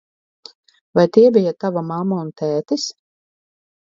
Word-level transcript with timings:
Vai 0.99 1.03
tie 1.17 1.27
bija 1.35 1.53
tava 1.65 1.83
mamma 1.91 2.19
un 2.23 2.31
tētis? 2.43 2.87